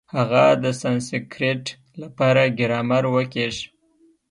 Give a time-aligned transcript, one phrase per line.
[0.15, 1.63] هغه د سانسکرېټ
[1.99, 3.57] له پاره ګرامر وکېښ.